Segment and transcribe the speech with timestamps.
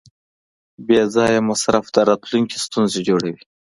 [0.87, 3.41] بېځایه مصرف د راتلونکي ستونزې جوړوي.